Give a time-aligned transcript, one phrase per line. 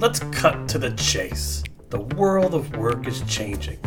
[0.00, 1.62] Let's cut to the chase.
[1.90, 3.78] The world of work is changing.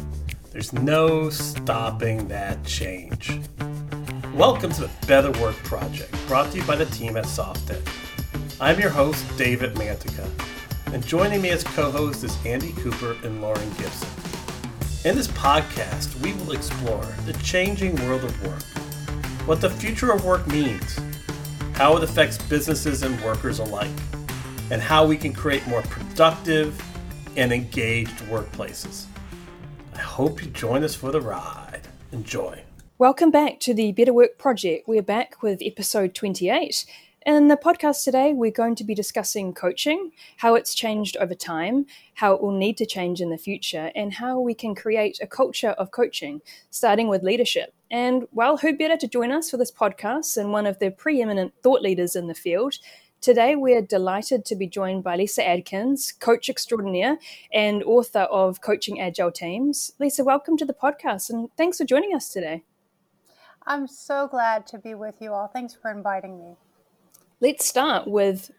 [0.52, 3.32] There's no stopping that change.
[4.36, 7.82] Welcome to the Better Work Project, brought to you by the team at Softed.
[8.62, 10.30] I'm your host, David Mantica,
[10.94, 14.10] and joining me as co host is Andy Cooper and Lauren Gibson.
[15.06, 18.64] In this podcast, we will explore the changing world of work,
[19.48, 21.00] what the future of work means,
[21.74, 23.90] how it affects businesses and workers alike,
[24.70, 25.82] and how we can create more
[26.14, 26.80] productive
[27.36, 29.06] and engaged workplaces.
[29.96, 31.88] I hope you join us for the ride.
[32.12, 32.62] Enjoy.
[33.00, 34.88] Welcome back to the Better Work Project.
[34.88, 36.86] We're back with episode 28.
[37.26, 41.88] In the podcast today, we're going to be discussing coaching, how it's changed over time,
[42.14, 45.26] how it will need to change in the future, and how we can create a
[45.26, 47.74] culture of coaching, starting with leadership.
[47.90, 51.56] And well, who better to join us for this podcast than one of the preeminent
[51.64, 52.76] thought leaders in the field?
[53.24, 57.20] Today, we're delighted to be joined by Lyssa Adkins, coach extraordinaire
[57.54, 59.94] and author of Coaching Agile Teams.
[59.98, 62.64] Lyssa, welcome to the podcast and thanks for joining us today.
[63.66, 65.48] I'm so glad to be with you all.
[65.48, 66.58] Thanks for inviting me.
[67.40, 68.52] Let's start with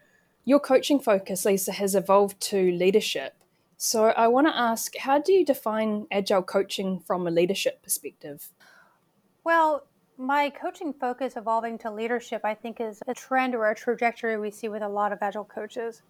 [0.45, 3.35] your coaching focus, Lyssa, has evolved to leadership.
[3.77, 8.49] So I want to ask how do you define agile coaching from a leadership perspective?
[9.43, 9.85] Well,
[10.17, 14.51] my coaching focus evolving to leadership, I think, is a trend or a trajectory we
[14.51, 16.01] see with a lot of agile coaches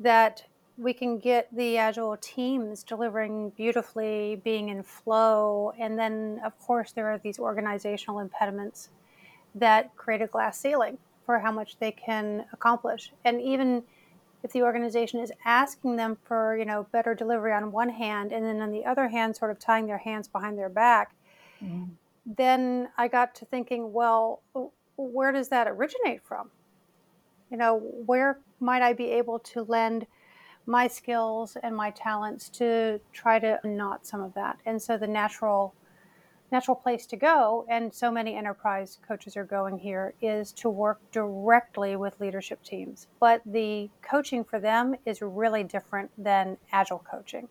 [0.00, 0.44] that
[0.78, 5.72] we can get the agile teams delivering beautifully, being in flow.
[5.78, 8.90] And then, of course, there are these organizational impediments
[9.54, 13.12] that create a glass ceiling for how much they can accomplish.
[13.24, 13.84] And even
[14.42, 18.44] if the organization is asking them for, you know, better delivery on one hand, and
[18.44, 21.14] then on the other hand, sort of tying their hands behind their back,
[21.62, 21.88] mm
[22.26, 24.42] then I got to thinking, well,
[24.96, 26.50] where does that originate from?
[27.50, 30.06] You know, where might I be able to lend
[30.66, 34.58] my skills and my talents to try to knot some of that?
[34.66, 35.74] And so the natural
[36.52, 41.00] natural place to go and so many enterprise coaches are going here is to work
[41.10, 47.48] directly with leadership teams but the coaching for them is really different than agile coaching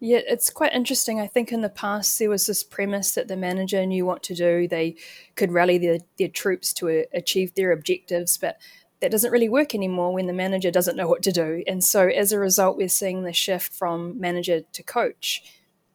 [0.00, 1.20] yeah, it's quite interesting.
[1.20, 4.34] I think in the past there was this premise that the manager knew what to
[4.34, 4.68] do.
[4.68, 4.96] They
[5.34, 8.58] could rally their, their troops to a, achieve their objectives, but
[9.00, 11.64] that doesn't really work anymore when the manager doesn't know what to do.
[11.66, 15.42] And so as a result, we're seeing the shift from manager to coach.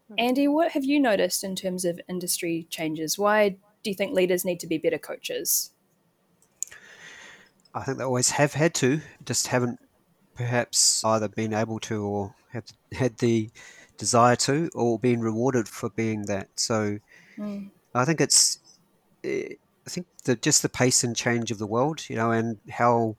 [0.09, 0.15] Hmm.
[0.17, 3.17] Andy, what have you noticed in terms of industry changes?
[3.17, 5.71] Why do you think leaders need to be better coaches?
[7.73, 9.79] I think they always have had to, just haven't
[10.35, 13.49] perhaps either been able to or have had the
[14.03, 16.49] desire to or being rewarded for being that.
[16.55, 16.99] So
[17.37, 17.69] mm.
[17.95, 18.59] I think it's,
[19.23, 19.53] eh,
[19.87, 23.15] I think the, just the pace and change of the world, you know, and how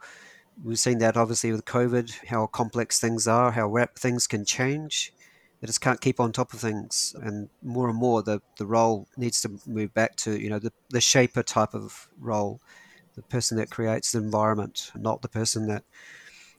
[0.62, 5.12] we've seen that obviously with COVID, how complex things are, how rap things can change.
[5.60, 9.08] They just can't keep on top of things, and more and more the, the role
[9.16, 12.60] needs to move back to you know the, the shaper type of role,
[13.14, 15.84] the person that creates the environment, not the person that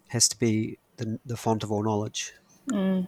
[0.08, 2.34] has to be the, the font of all knowledge.
[2.72, 3.08] Mm.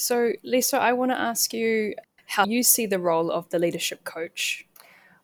[0.00, 1.94] So, Lyssa, I want to ask you
[2.24, 4.66] how you see the role of the leadership coach.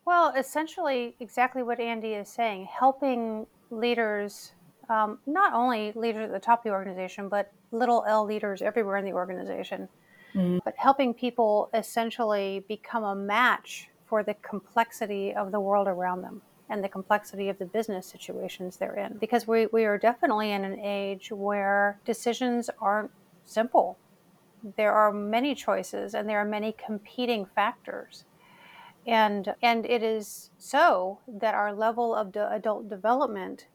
[0.04, 4.53] Well, essentially, exactly what Andy is saying, helping leaders,
[4.91, 8.98] um, not only leaders at the top of the organization, but little L leaders everywhere
[8.98, 9.88] in the organization,
[10.34, 10.60] mm.
[10.62, 16.42] but helping people essentially become a match for the complexity of the world around them
[16.69, 19.16] and the complexity of the business situations they're in.
[19.19, 23.10] Because we, we are definitely in an age where decisions aren't
[23.47, 23.97] simple
[24.77, 28.25] there are many choices and there are many competing factors.
[29.06, 33.66] And, and it is so that our level of de- adult development,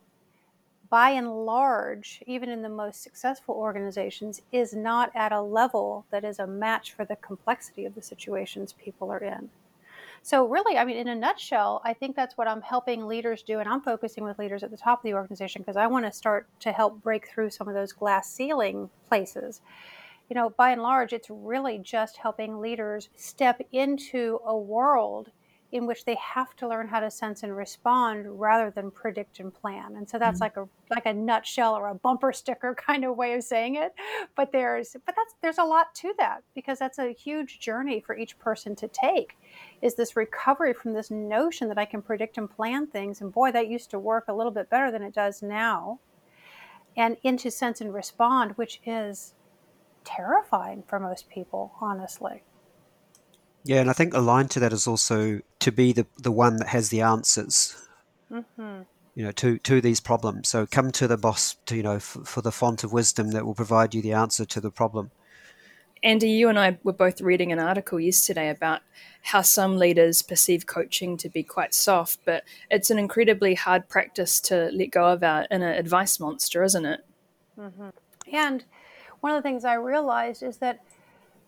[0.90, 6.26] by and large, even in the most successful organizations, is not at a level that
[6.26, 9.50] is a match for the complexity of the situations people are in.
[10.24, 13.60] So, really, I mean, in a nutshell, I think that's what I'm helping leaders do.
[13.60, 16.12] And I'm focusing with leaders at the top of the organization because I want to
[16.12, 19.62] start to help break through some of those glass ceiling places
[20.32, 25.30] you know, by and large, it's really just helping leaders step into a world
[25.74, 29.54] in which they have to learn how to sense and respond rather than predict and
[29.54, 29.98] plan.
[29.98, 30.58] And so that's mm-hmm.
[30.58, 33.94] like a like a nutshell or a bumper sticker kind of way of saying it.
[34.38, 38.16] But there's but that's there's a lot to that because that's a huge journey for
[38.16, 39.38] each person to take.
[39.82, 43.52] Is this recovery from this notion that I can predict and plan things and boy
[43.52, 46.00] that used to work a little bit better than it does now.
[46.96, 49.34] And into sense and respond, which is
[50.04, 52.44] terrifying for most people, honestly.
[53.64, 56.68] Yeah, and I think aligned to that is also to be the, the one that
[56.70, 57.76] has the answers.
[58.32, 58.84] Mm-hmm.
[59.14, 62.18] you know to to these problems so come to the boss to you know f-
[62.24, 65.12] for the font of wisdom that will provide you the answer to the problem
[66.04, 68.82] Andy, you and I were both reading an article yesterday about
[69.22, 74.40] how some leaders perceive coaching to be quite soft, but it's an incredibly hard practice
[74.42, 77.06] to let go of our inner advice monster, isn't it?
[77.60, 77.90] Mm-hmm.
[78.34, 78.64] And
[79.22, 80.82] one of the things I realized is that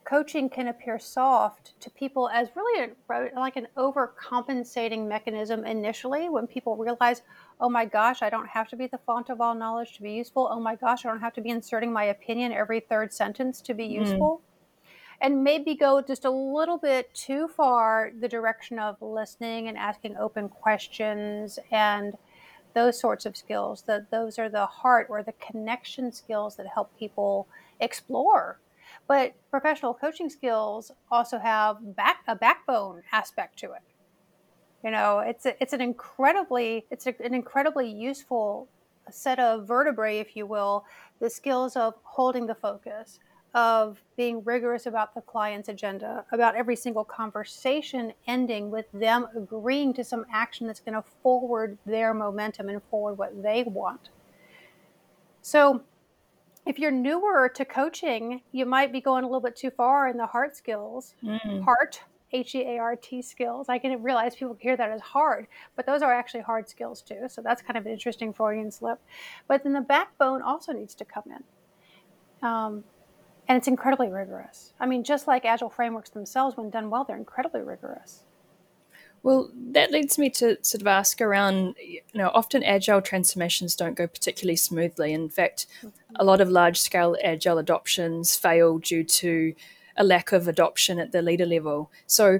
[0.05, 6.47] coaching can appear soft to people as really a, like an overcompensating mechanism initially when
[6.47, 7.21] people realize,
[7.59, 10.11] oh my gosh, I don't have to be the font of all knowledge to be
[10.11, 10.47] useful.
[10.51, 13.73] Oh my gosh, I don't have to be inserting my opinion every third sentence to
[13.73, 14.01] be mm.
[14.01, 14.41] useful.
[14.41, 14.49] Mm.
[15.21, 20.17] And maybe go just a little bit too far the direction of listening and asking
[20.17, 22.17] open questions and
[22.73, 23.83] those sorts of skills.
[23.83, 27.47] That those are the heart or the connection skills that help people
[27.83, 28.59] explore
[29.07, 33.81] but professional coaching skills also have back a backbone aspect to it.
[34.83, 38.67] You know, it's a, it's an incredibly it's a, an incredibly useful
[39.11, 40.85] set of vertebrae, if you will,
[41.19, 43.19] the skills of holding the focus,
[43.53, 49.93] of being rigorous about the client's agenda, about every single conversation ending with them agreeing
[49.93, 54.09] to some action that's going to forward their momentum and forward what they want.
[55.41, 55.83] So
[56.65, 60.17] if you're newer to coaching, you might be going a little bit too far in
[60.17, 61.15] the heart skills.
[61.23, 61.63] Mm.
[61.63, 62.01] Heart,
[62.31, 63.69] H E A R T skills.
[63.69, 67.27] I can realize people hear that as hard, but those are actually hard skills too.
[67.27, 68.99] So that's kind of an interesting Freudian slip.
[69.47, 72.47] But then the backbone also needs to come in.
[72.47, 72.83] Um,
[73.47, 74.73] and it's incredibly rigorous.
[74.79, 78.23] I mean, just like agile frameworks themselves, when done well, they're incredibly rigorous.
[79.23, 83.95] Well, that leads me to sort of ask around, you know, often agile transformations don't
[83.95, 85.13] go particularly smoothly.
[85.13, 85.65] In fact,
[86.17, 89.55] a lot of large scale agile adoptions fail due to
[89.95, 91.89] a lack of adoption at the leader level.
[92.05, 92.39] So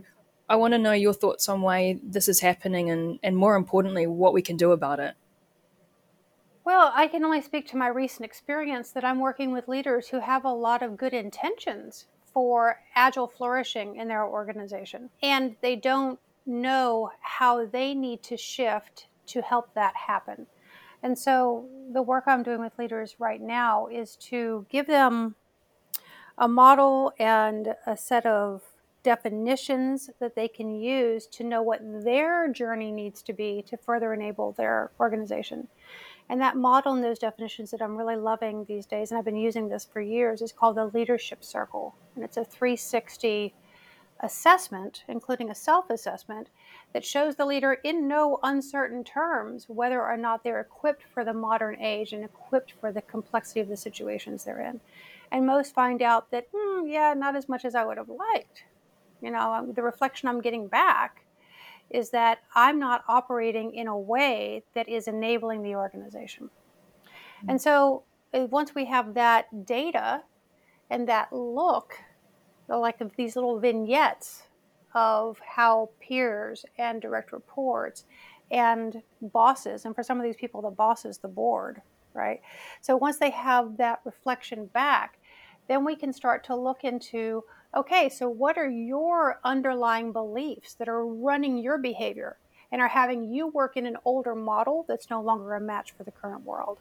[0.50, 4.06] I want to know your thoughts on why this is happening and, and more importantly,
[4.06, 5.15] what we can do about it.
[6.65, 10.19] Well, I can only speak to my recent experience that I'm working with leaders who
[10.19, 15.09] have a lot of good intentions for agile flourishing in their organization.
[15.21, 20.47] And they don't know how they need to shift to help that happen.
[21.01, 25.35] And so the work I'm doing with leaders right now is to give them
[26.37, 28.61] a model and a set of
[29.03, 34.13] definitions that they can use to know what their journey needs to be to further
[34.13, 35.67] enable their organization.
[36.29, 39.35] And that model and those definitions that I'm really loving these days, and I've been
[39.35, 41.93] using this for years, is called the Leadership Circle.
[42.15, 43.53] And it's a 360
[44.23, 46.47] assessment, including a self assessment,
[46.93, 51.33] that shows the leader in no uncertain terms whether or not they're equipped for the
[51.33, 54.79] modern age and equipped for the complexity of the situations they're in.
[55.31, 58.63] And most find out that, hmm, yeah, not as much as I would have liked.
[59.21, 61.25] You know, um, the reflection I'm getting back
[61.89, 66.45] is that I'm not operating in a way that is enabling the organization.
[66.45, 67.49] Mm-hmm.
[67.51, 68.03] And so
[68.33, 70.23] uh, once we have that data
[70.89, 71.97] and that look
[72.68, 74.44] like of these little vignettes
[74.94, 78.06] of how peers and direct reports
[78.51, 81.81] and bosses, and for some of these people, the boss is the board,
[82.13, 82.42] right?
[82.81, 85.18] So once they have that reflection back,
[85.68, 87.44] then we can start to look into
[87.75, 92.38] okay, so what are your underlying beliefs that are running your behavior
[92.71, 96.04] and are having you work in an older model that's no longer a match for
[96.04, 96.77] the current world?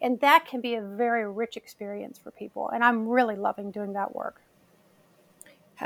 [0.00, 2.68] And that can be a very rich experience for people.
[2.68, 4.40] And I'm really loving doing that work.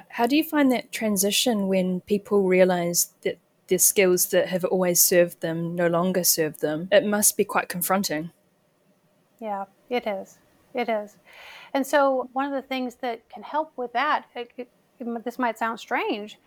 [0.09, 5.01] How do you find that transition when people realize that the skills that have always
[5.01, 6.89] served them no longer serve them?
[6.93, 8.31] It must be quite confronting.
[9.41, 10.39] Yeah, it is.
[10.75, 11.17] It is.
[11.75, 14.69] And so, one of the things that can help with that, it, it,
[15.25, 16.39] this might sound strange,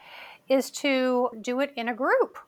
[0.47, 2.38] is to do it in a group.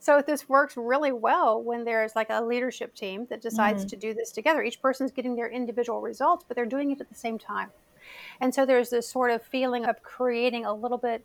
[0.00, 3.90] So, this works really well when there's like a leadership team that decides mm-hmm.
[3.90, 4.64] to do this together.
[4.64, 7.70] Each person's getting their individual results, but they're doing it at the same time.
[8.40, 11.24] And so there's this sort of feeling of creating a little bit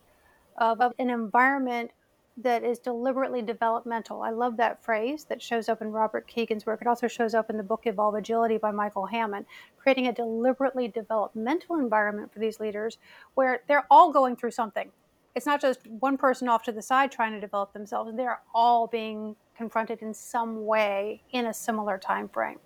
[0.58, 1.92] of, of an environment
[2.38, 4.22] that is deliberately developmental.
[4.22, 6.82] I love that phrase that shows up in Robert Kegan's work.
[6.82, 9.46] It also shows up in the book Evolvagility by Michael Hamman,
[9.78, 12.98] creating a deliberately developmental environment for these leaders
[13.36, 14.92] where they're all going through something.
[15.36, 18.88] It's not just one person off to the side trying to develop themselves, they're all
[18.88, 22.60] being confronted in some way in a similar time frame.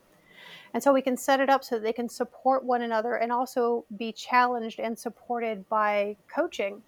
[0.75, 3.31] And so we can set it up so that they can support one another and
[3.31, 6.81] also be challenged and supported by coaching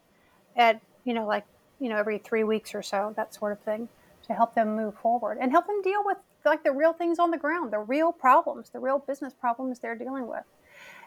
[0.58, 1.46] at, you know, like,
[1.80, 3.88] you know, every three weeks or so, that sort of thing,
[4.28, 7.32] to help them move forward and help them deal with like the real things on
[7.32, 10.44] the ground, the real problems, the real business problems they're dealing with,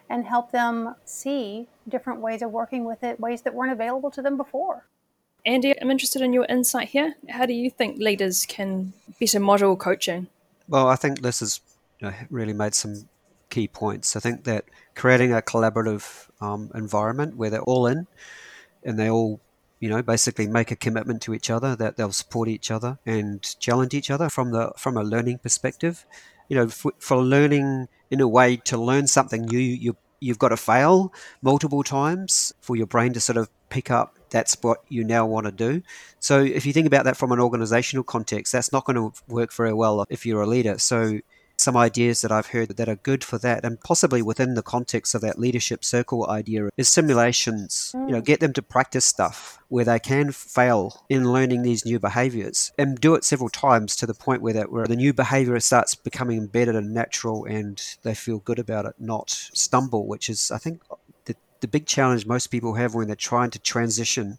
[0.09, 4.23] and help them see different ways of working with it, ways that weren't available to
[4.23, 4.87] them before.
[5.45, 7.17] Andy, I'm interested in your insight here.
[7.29, 10.29] How do you think leaders can better model coaching?
[10.67, 11.61] Well, I think this has
[12.01, 13.09] you know, really made some
[13.51, 14.17] key points.
[14.17, 14.65] I think that
[14.95, 18.07] creating a collaborative um, environment where they're all in
[18.85, 19.41] and they all
[19.79, 23.59] you know basically make a commitment to each other that they'll support each other and
[23.59, 26.05] challenge each other from the from a learning perspective
[26.49, 30.49] you know for, for learning in a way to learn something new you you've got
[30.49, 35.05] to fail multiple times for your brain to sort of pick up that's what you
[35.05, 35.83] now want to do.
[36.21, 39.53] So if you think about that from an organizational context, that's not going to work
[39.53, 40.79] very well if you're a leader.
[40.79, 41.19] So
[41.61, 45.15] some ideas that I've heard that are good for that, and possibly within the context
[45.15, 47.93] of that leadership circle idea, is simulations.
[47.95, 48.25] You know, mm.
[48.25, 53.01] get them to practice stuff where they can fail in learning these new behaviors and
[53.01, 56.39] do it several times to the point where that where the new behavior starts becoming
[56.39, 60.83] embedded and natural, and they feel good about it, not stumble, which is I think
[61.27, 64.39] the the big challenge most people have when they're trying to transition.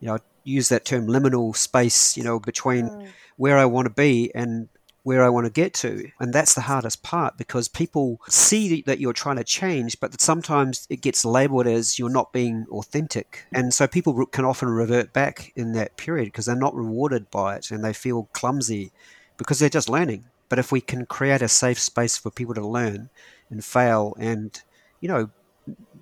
[0.00, 2.16] You know, use that term liminal space.
[2.16, 3.08] You know, between mm.
[3.36, 4.68] where I want to be and
[5.06, 6.10] where I want to get to.
[6.18, 10.84] And that's the hardest part because people see that you're trying to change, but sometimes
[10.90, 13.46] it gets labeled as you're not being authentic.
[13.52, 17.54] And so people can often revert back in that period because they're not rewarded by
[17.54, 18.90] it and they feel clumsy
[19.36, 20.24] because they're just learning.
[20.48, 23.08] But if we can create a safe space for people to learn
[23.48, 24.60] and fail and,
[25.00, 25.30] you know,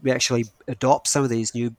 [0.03, 1.77] we actually adopt some of these new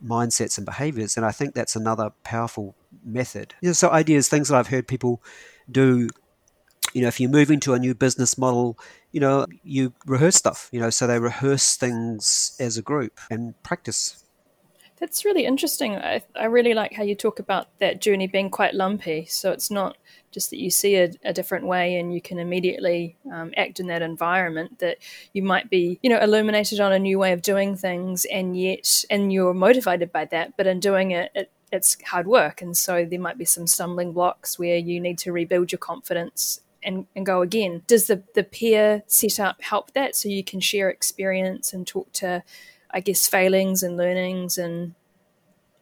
[0.00, 3.54] mindsets and behaviors, and I think that's another powerful method.
[3.60, 5.20] You know, so ideas, things that I've heard people
[5.68, 6.08] do
[6.92, 8.78] you know, if you're moving to a new business model,
[9.12, 13.60] you know, you rehearse stuff, you know, so they rehearse things as a group and
[13.62, 14.24] practice.
[14.98, 15.96] That's really interesting.
[15.96, 19.24] I, I really like how you talk about that journey being quite lumpy.
[19.24, 19.96] So it's not
[20.30, 23.86] just that you see a, a different way and you can immediately um, act in
[23.86, 24.98] that environment, that
[25.32, 29.04] you might be, you know, illuminated on a new way of doing things and yet,
[29.08, 32.60] and you're motivated by that, but in doing it, it it's hard work.
[32.62, 36.60] And so there might be some stumbling blocks where you need to rebuild your confidence
[36.82, 37.82] and, and go again.
[37.86, 42.42] Does the, the peer setup help that so you can share experience and talk to,
[42.90, 44.58] I guess, failings and learnings?
[44.58, 44.94] And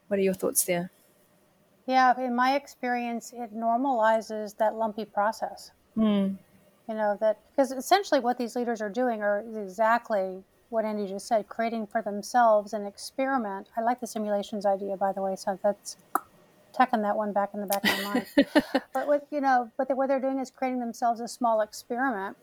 [0.09, 0.91] what are your thoughts there?
[1.87, 5.71] Yeah, in my experience, it normalizes that lumpy process.
[5.97, 6.37] Mm.
[6.89, 11.27] You know, that because essentially what these leaders are doing are exactly what Andy just
[11.27, 13.69] said, creating for themselves an experiment.
[13.77, 15.97] I like the simulations idea, by the way, so that's
[16.73, 18.27] tucking that one back in the back of my mind.
[18.93, 22.37] but what you know, but what they're doing is creating themselves a small experiment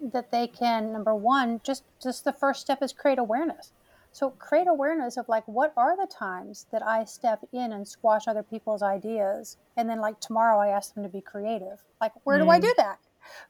[0.00, 3.72] that they can number one, just just the first step is create awareness.
[4.12, 8.28] So create awareness of like what are the times that I step in and squash
[8.28, 11.82] other people's ideas, and then like tomorrow I ask them to be creative.
[12.00, 12.44] Like where mm.
[12.44, 12.98] do I do that?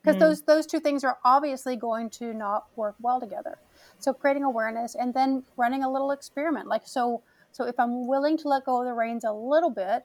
[0.01, 0.21] Because mm.
[0.21, 3.59] those those two things are obviously going to not work well together.
[3.99, 6.67] So creating awareness and then running a little experiment.
[6.67, 10.05] Like so so if I'm willing to let go of the reins a little bit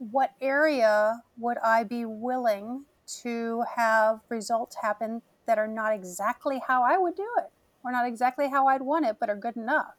[0.00, 2.86] what area would I be willing
[3.22, 7.50] to have results happen that are not exactly how I would do it
[7.84, 9.94] or not exactly how I'd want it, but are good enough,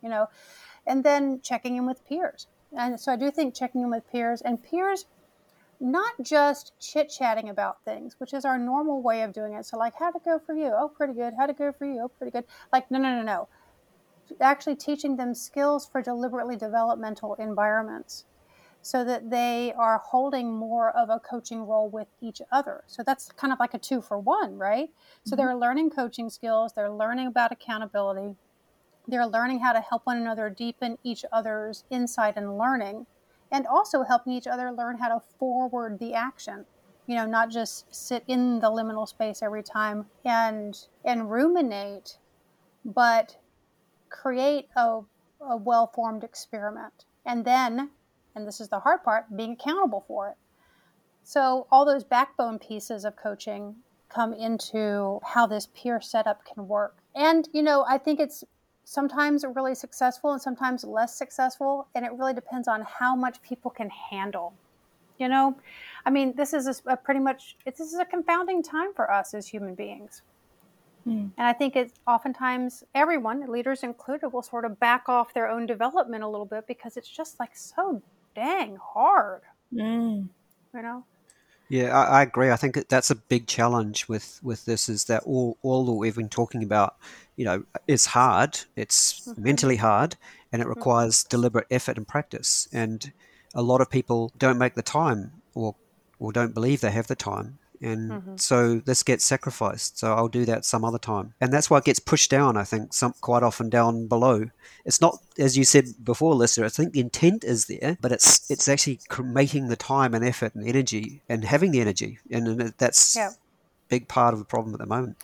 [0.00, 0.28] you know?
[0.86, 2.46] And then checking in with peers.
[2.76, 5.06] And so I do think checking in with peers and peers,
[5.80, 9.66] not just chit chatting about things, which is our normal way of doing it.
[9.66, 10.72] So, like, how'd it go for you?
[10.72, 11.34] Oh, pretty good.
[11.36, 12.02] How'd it go for you?
[12.04, 12.44] Oh, pretty good.
[12.72, 13.48] Like, no, no, no, no.
[14.40, 18.24] Actually, teaching them skills for deliberately developmental environments
[18.82, 22.82] so that they are holding more of a coaching role with each other.
[22.88, 24.88] So that's kind of like a two for one, right?
[24.88, 25.30] Mm-hmm.
[25.30, 28.34] So they're learning coaching skills, they're learning about accountability,
[29.06, 33.06] they're learning how to help one another deepen each other's insight and learning,
[33.50, 36.64] and also helping each other learn how to forward the action.
[37.06, 42.18] You know, not just sit in the liminal space every time and and ruminate,
[42.84, 43.36] but
[44.08, 45.00] create a,
[45.40, 47.04] a well-formed experiment.
[47.24, 47.90] And then
[48.34, 50.36] and this is the hard part, being accountable for it.
[51.24, 53.76] So, all those backbone pieces of coaching
[54.08, 56.96] come into how this peer setup can work.
[57.14, 58.44] And, you know, I think it's
[58.84, 61.86] sometimes really successful and sometimes less successful.
[61.94, 64.52] And it really depends on how much people can handle.
[65.18, 65.56] You know,
[66.04, 69.34] I mean, this is a, a pretty much, this is a confounding time for us
[69.34, 70.22] as human beings.
[71.06, 71.30] Mm.
[71.36, 75.66] And I think it's oftentimes everyone, leaders included, will sort of back off their own
[75.66, 78.02] development a little bit because it's just like so
[78.34, 79.42] dang hard.
[79.72, 80.28] Mm.
[80.74, 81.04] You know.
[81.68, 82.50] Yeah, I, I, agree.
[82.50, 86.16] I think that's a big challenge with with this is that all all that we've
[86.16, 86.96] been talking about,
[87.36, 88.60] you know, is hard.
[88.76, 89.42] It's mm-hmm.
[89.42, 90.16] mentally hard,
[90.52, 90.78] and it mm-hmm.
[90.78, 91.30] requires mm-hmm.
[91.30, 92.68] deliberate effort and practice.
[92.72, 93.12] And
[93.54, 95.74] a lot of people don't make the time, or
[96.18, 98.36] or don't believe they have the time and mm-hmm.
[98.36, 99.98] so this gets sacrificed.
[99.98, 102.56] So I'll do that some other time, and that's why it gets pushed down.
[102.56, 104.50] I think some quite often down below.
[104.84, 106.64] It's not as you said before, Lyssa.
[106.64, 110.54] I think the intent is there, but it's it's actually making the time and effort
[110.54, 113.30] and energy and having the energy, and that's yeah.
[113.88, 115.16] big part of the problem at the moment.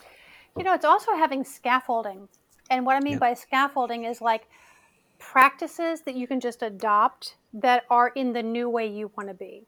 [0.57, 2.27] You know, it's also having scaffolding,
[2.69, 3.19] and what I mean yeah.
[3.19, 4.47] by scaffolding is like
[5.17, 9.35] practices that you can just adopt that are in the new way you want to
[9.35, 9.67] be.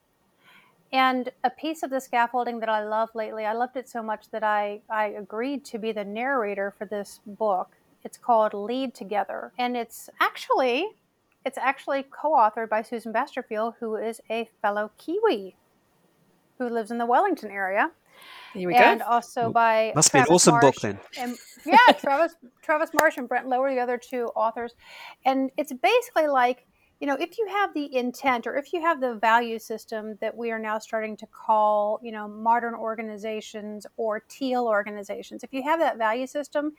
[0.92, 4.30] And a piece of the scaffolding that I love lately, I loved it so much
[4.30, 7.76] that I, I agreed to be the narrator for this book.
[8.04, 9.52] It's called Lead Together.
[9.58, 10.88] And it's actually
[11.44, 15.56] it's actually co-authored by Susan Basterfield, who is a fellow Kiwi
[16.58, 17.90] who lives in the Wellington area.
[18.54, 19.06] Here we and go.
[19.06, 21.00] also by must Travis be an awesome Marsh book then.
[21.18, 24.74] And, yeah, Travis Travis Marsh and Brent Lower, the other two authors,
[25.24, 26.66] and it's basically like
[27.02, 30.36] you know, if you have the intent or if you have the value system that
[30.36, 35.64] we are now starting to call, you know, modern organizations or teal organizations, if you
[35.64, 36.74] have that value system,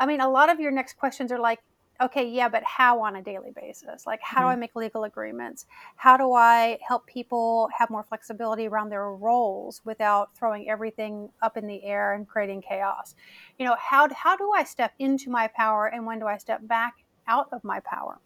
[0.00, 1.60] I mean, a lot of your next questions are like,
[2.00, 4.06] okay, yeah, but how on a daily basis?
[4.06, 4.44] Like, how mm-hmm.
[4.44, 4.60] do I mm-hmm.
[4.60, 5.66] make legal agreements?
[5.96, 11.58] How do I help people have more flexibility around their roles without throwing everything up
[11.58, 13.14] in the air and creating chaos?
[13.58, 16.66] You know, how, how do I step into my power and when do I step
[16.66, 16.94] back
[17.28, 18.18] out of my power?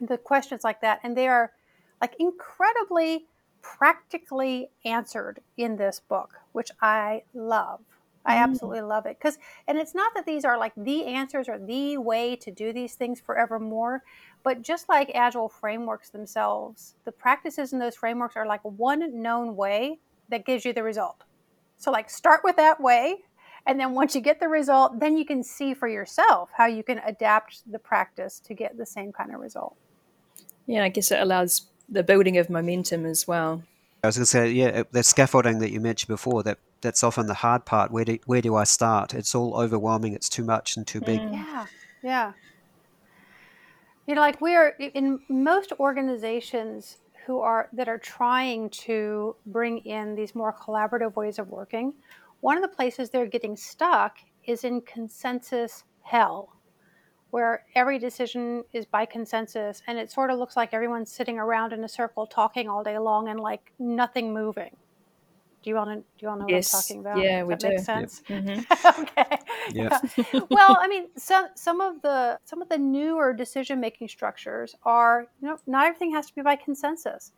[0.00, 1.52] The questions like that, and they are
[2.00, 3.26] like incredibly
[3.62, 7.80] practically answered in this book, which I love.
[8.24, 8.42] I mm.
[8.42, 11.98] absolutely love it because, and it's not that these are like the answers or the
[11.98, 14.02] way to do these things forevermore,
[14.42, 19.56] but just like agile frameworks themselves, the practices in those frameworks are like one known
[19.56, 21.24] way that gives you the result.
[21.76, 23.16] So, like, start with that way,
[23.66, 26.82] and then once you get the result, then you can see for yourself how you
[26.82, 29.76] can adapt the practice to get the same kind of result.
[30.70, 33.64] Yeah, I guess it allows the building of momentum as well.
[34.04, 37.26] I was going to say, yeah, that scaffolding that you mentioned before, that that's often
[37.26, 37.90] the hard part.
[37.90, 39.12] Where do where do I start?
[39.12, 40.14] It's all overwhelming.
[40.14, 41.18] It's too much and too big.
[41.18, 41.32] Mm.
[41.32, 41.66] Yeah,
[42.04, 42.32] yeah.
[44.06, 49.78] You know, like we are in most organizations who are that are trying to bring
[49.78, 51.94] in these more collaborative ways of working.
[52.42, 56.59] One of the places they're getting stuck is in consensus hell
[57.30, 61.72] where every decision is by consensus and it sort of looks like everyone's sitting around
[61.72, 64.76] in a circle talking all day long and like nothing moving.
[65.62, 65.96] Do you want to?
[65.96, 66.72] Do you want to know yes.
[66.72, 67.18] what I'm talking about?
[67.18, 67.68] Yeah, Does we that do.
[67.68, 68.22] Make sense.
[68.28, 68.44] Yep.
[68.44, 69.00] Mm-hmm.
[69.02, 69.38] okay.
[69.72, 69.98] Yeah.
[70.50, 75.26] well, I mean, some some of the some of the newer decision making structures are
[75.42, 77.32] you know not everything has to be by consensus.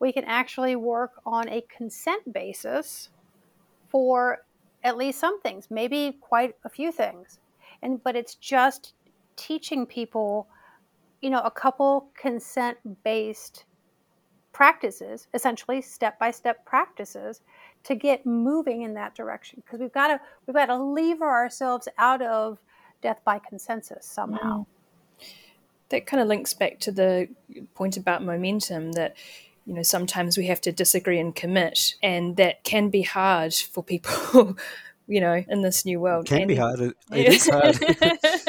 [0.00, 3.10] We can actually work on a consent basis
[3.88, 4.38] for
[4.82, 7.38] at least some things, maybe quite a few things,
[7.80, 8.94] and but it's just
[9.36, 10.48] teaching people,
[11.20, 13.64] you know, a couple consent based
[14.52, 17.40] practices, essentially step by step practices
[17.84, 19.62] to get moving in that direction.
[19.64, 22.58] Because we've got to we've got to lever ourselves out of
[23.02, 24.60] death by consensus somehow.
[24.60, 24.66] Mm.
[25.90, 27.28] That kind of links back to the
[27.74, 29.14] point about momentum that
[29.66, 33.82] you know sometimes we have to disagree and commit and that can be hard for
[33.82, 34.56] people
[35.06, 36.26] you know in this new world.
[36.26, 36.80] It can and, be hard.
[36.80, 37.78] It, it is hard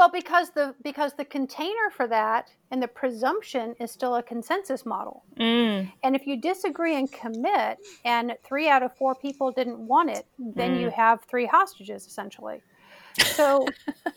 [0.00, 4.86] well because the because the container for that and the presumption is still a consensus
[4.86, 5.24] model.
[5.38, 5.92] Mm.
[6.02, 10.24] And if you disagree and commit, and three out of four people didn't want it,
[10.38, 10.80] then mm.
[10.80, 12.62] you have three hostages essentially.
[13.18, 13.66] So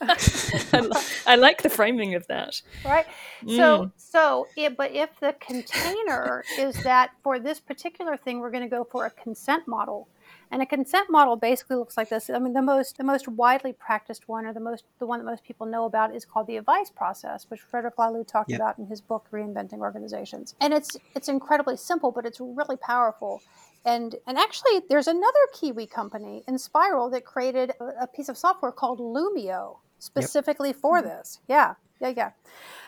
[1.26, 2.62] I, like the framing of that.
[2.82, 3.04] Right.
[3.44, 3.56] Mm.
[3.56, 8.62] So so it, but if the container is that for this particular thing, we're going
[8.62, 10.08] to go for a consent model
[10.54, 12.30] and a consent model basically looks like this.
[12.30, 15.24] I mean, the most the most widely practiced one, or the most the one that
[15.24, 18.60] most people know about, is called the advice process, which Frederic Laloux talked yep.
[18.60, 20.54] about in his book Reinventing Organizations.
[20.60, 23.42] And it's it's incredibly simple, but it's really powerful.
[23.84, 28.70] And and actually, there's another Kiwi company, Enspiral, that created a, a piece of software
[28.70, 30.76] called Loomio specifically yep.
[30.76, 31.08] for mm-hmm.
[31.08, 31.40] this.
[31.48, 32.30] Yeah, yeah, yeah.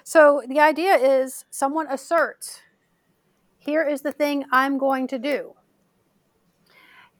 [0.05, 2.61] So the idea is someone asserts,
[3.59, 5.57] here is the thing I'm going to do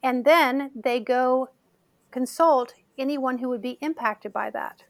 [0.07, 1.49] and then they go
[2.13, 4.85] consult anyone who would be impacted by that.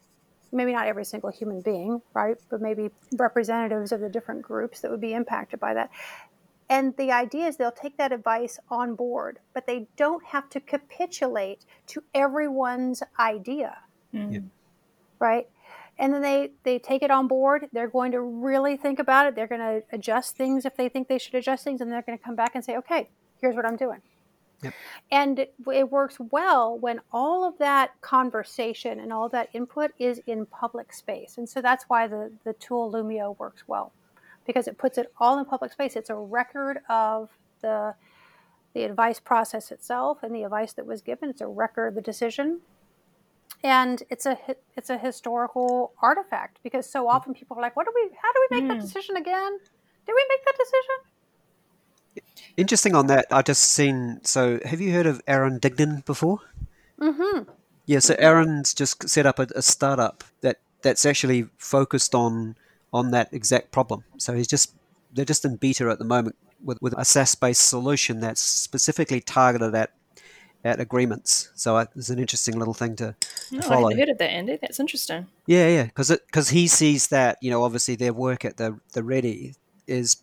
[0.52, 2.36] Maybe not every single human being, right?
[2.50, 5.90] But maybe representatives of the different groups that would be impacted by that.
[6.68, 10.60] And the idea is they'll take that advice on board, but they don't have to
[10.60, 13.78] capitulate to everyone's idea.
[14.12, 14.50] Mm.
[15.18, 15.48] Right?
[15.98, 17.70] And then they, they take it on board.
[17.72, 19.34] They're going to really think about it.
[19.34, 21.80] They're going to adjust things if they think they should adjust things.
[21.80, 23.08] And they're going to come back and say, okay,
[23.40, 24.02] here's what I'm doing.
[24.62, 24.74] Yep.
[25.10, 30.20] And it, it works well when all of that conversation and all that input is
[30.26, 31.36] in public space.
[31.36, 33.92] And so that's why the, the tool Loomio works well
[34.46, 35.96] because it puts it all in public space.
[35.96, 37.94] It's a record of the
[38.74, 41.30] the advice process itself and the advice that was given.
[41.30, 42.60] It's a record of the decision.
[43.64, 44.38] And it's a
[44.76, 48.10] it's a historical artifact because so often people are like, "What do we?
[48.22, 48.74] How do we make mm.
[48.74, 49.58] that decision again?
[50.06, 51.15] Did we make that decision?"
[52.56, 53.26] Interesting on that.
[53.30, 54.20] I just seen.
[54.24, 56.40] So, have you heard of Aaron Dignan before?
[57.00, 57.50] Mm-hmm.
[57.86, 58.00] Yeah.
[58.00, 62.56] So Aaron's just set up a, a startup that that's actually focused on
[62.92, 64.04] on that exact problem.
[64.18, 64.74] So he's just
[65.12, 69.20] they're just in beta at the moment with, with a SaaS based solution that's specifically
[69.20, 69.92] targeted at
[70.64, 71.50] at agreements.
[71.54, 73.14] So uh, it's an interesting little thing to,
[73.50, 73.90] to follow.
[73.90, 74.58] I heard of that, Andy.
[74.60, 75.26] That's interesting.
[75.46, 79.02] Yeah, yeah, because because he sees that you know obviously their work at the the
[79.02, 79.54] Ready
[79.86, 80.16] is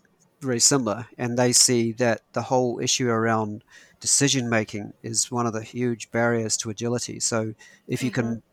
[0.43, 3.63] very similar, and they see that the whole issue around
[3.99, 7.19] decision making is one of the huge barriers to agility.
[7.19, 7.53] So
[7.88, 8.34] if you mm-hmm.
[8.34, 8.43] can,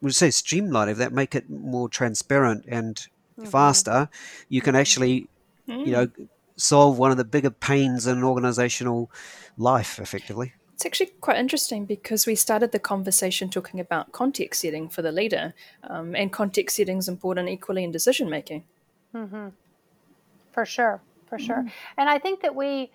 [0.00, 3.44] we'll say streamline if that make it more transparent and mm-hmm.
[3.50, 4.08] faster,
[4.48, 5.28] you can actually,
[5.68, 5.86] mm.
[5.86, 6.28] you know, mm.
[6.56, 9.10] solve one of the bigger pains in organizational
[9.58, 10.54] life effectively.
[10.74, 15.12] It's actually quite interesting because we started the conversation talking about context setting for the
[15.12, 15.52] leader,
[15.84, 18.64] um, and context setting is important equally in decision making.
[20.52, 21.56] For sure, for sure.
[21.56, 21.68] Mm-hmm.
[21.98, 22.90] And I think that we,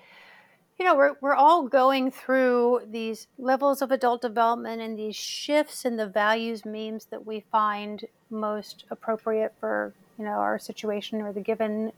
[0.78, 5.86] you know, we're, we're all going through these levels of adult development and these shifts
[5.86, 11.32] in the values memes that we find most appropriate for, you know, our situation or
[11.32, 11.94] the given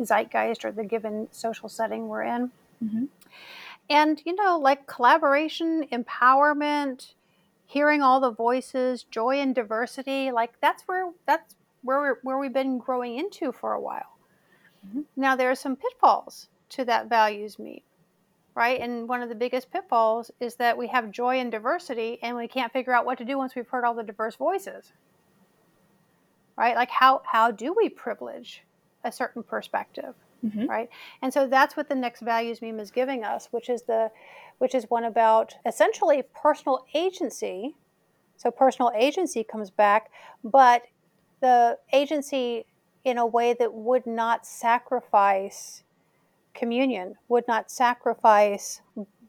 [0.00, 2.50] zeitgeist or the given social setting we're in.
[2.82, 3.04] Mm-hmm.
[3.90, 7.12] And, you know, like collaboration, empowerment,
[7.66, 12.78] hearing all the voices, joy and diversity, like that's where that's where where we've been
[12.78, 14.11] growing into for a while.
[14.86, 15.00] Mm-hmm.
[15.16, 17.80] Now there are some pitfalls to that values meme,
[18.54, 18.80] right?
[18.80, 22.48] And one of the biggest pitfalls is that we have joy and diversity and we
[22.48, 24.92] can't figure out what to do once we've heard all the diverse voices.
[26.56, 26.76] Right?
[26.76, 28.62] Like how how do we privilege
[29.04, 30.14] a certain perspective?
[30.44, 30.66] mm-hmm.
[30.66, 30.88] right?
[31.20, 34.10] And so that's what the next values meme is giving us, which is the
[34.58, 37.74] which is one about essentially personal agency.
[38.36, 40.10] So personal agency comes back,
[40.44, 40.82] but
[41.40, 42.64] the agency
[43.04, 45.82] in a way that would not sacrifice
[46.54, 48.80] communion, would not sacrifice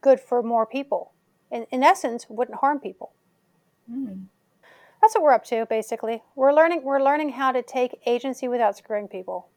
[0.01, 1.11] good for more people.
[1.51, 3.11] In, in essence, wouldn't harm people.
[3.91, 4.25] Mm.
[5.01, 6.23] That's what we're up to, basically.
[6.35, 6.83] We're learning.
[6.83, 9.47] We're learning how to take agency without screwing people.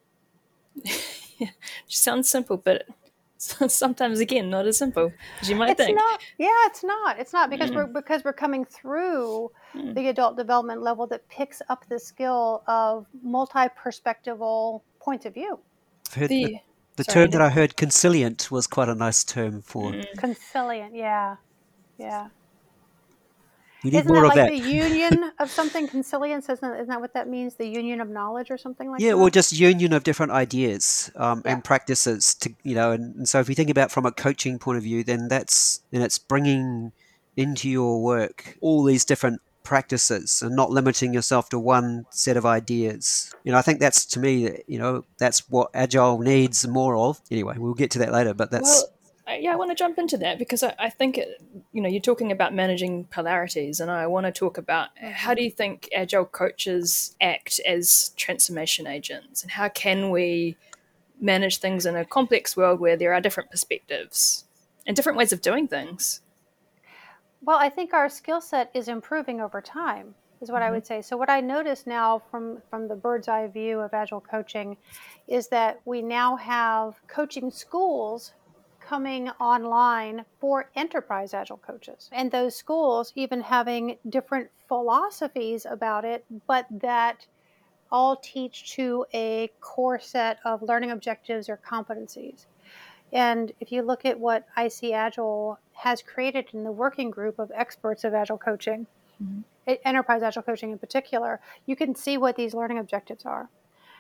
[1.87, 2.87] sounds simple, but
[3.39, 5.97] sometimes again not as simple as you might it's think.
[5.97, 7.19] Not, yeah, it's not.
[7.19, 7.77] It's not because mm.
[7.77, 9.95] we're because we're coming through mm.
[9.95, 15.59] the adult development level that picks up the skill of multi-perspectival point of view.
[16.15, 16.57] The, the,
[16.97, 19.93] the term that I heard, conciliant, was quite a nice term for.
[19.93, 20.05] Mm.
[20.17, 21.37] Conciliant, yeah,
[21.99, 22.29] yeah.
[23.87, 24.65] We need isn't more that of like that.
[24.65, 25.87] the union of something?
[25.87, 27.55] Consilience isn't, isn't that what that means?
[27.55, 29.17] The union of knowledge or something like yeah, that?
[29.17, 31.53] Yeah, or just union of different ideas um, yeah.
[31.53, 32.35] and practices.
[32.35, 34.83] To you know, and, and, so if you think about from a coaching point of
[34.83, 36.91] view, then that's then it's bringing
[37.37, 42.45] into your work all these different practices and not limiting yourself to one set of
[42.45, 43.33] ideas.
[43.45, 47.21] You know, I think that's to me, you know, that's what agile needs more of.
[47.31, 48.85] Anyway, we'll get to that later, but that's.
[48.85, 48.96] Well,
[49.29, 52.01] yeah, I want to jump into that because I, I think, it, you know, you're
[52.01, 56.25] talking about managing polarities, and I want to talk about how do you think agile
[56.25, 60.57] coaches act as transformation agents, and how can we
[61.21, 64.45] manage things in a complex world where there are different perspectives
[64.87, 66.21] and different ways of doing things?
[67.43, 70.69] Well, I think our skill set is improving over time, is what mm-hmm.
[70.69, 71.03] I would say.
[71.03, 74.77] So, what I notice now from from the bird's eye view of agile coaching
[75.27, 78.33] is that we now have coaching schools
[78.89, 82.09] coming online for enterprise agile coaches.
[82.13, 87.27] And those schools even having different philosophies about it, but that
[87.91, 92.47] all teach to a core set of learning objectives or competencies.
[93.13, 98.05] And if you look at what ICAgile has created in the working group of experts
[98.05, 98.87] of agile coaching,
[99.23, 99.73] mm-hmm.
[99.85, 103.49] enterprise agile coaching in particular, you can see what these learning objectives are.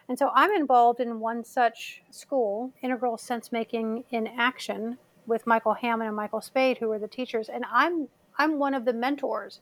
[0.08, 5.74] And so I'm involved in one such school, Integral Sense Making in Action, with Michael
[5.74, 7.48] Hamman and Michael Spayd, who are the teachers.
[7.48, 9.60] And I'm I'm one of the mentors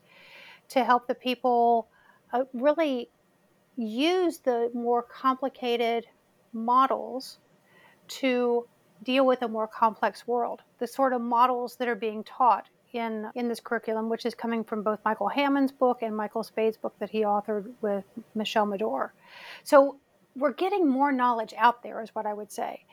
[0.68, 1.86] to help the people
[2.32, 3.08] uh, really
[3.76, 6.06] use the more complicated
[6.52, 7.38] models
[8.06, 8.66] to
[9.02, 10.60] deal with a more complex world.
[10.78, 14.64] The sort of models that are being taught in in this curriculum, which is coming
[14.64, 18.04] from both Michael Hamman's book and Michael Spayd's book that he authored with
[18.34, 19.10] Michele Madore.
[19.64, 19.96] So
[20.36, 22.84] we're getting more knowledge out there, is what I would say,